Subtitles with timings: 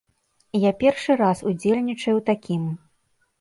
[0.61, 2.63] Я першы раз удзельнічаю ў такім.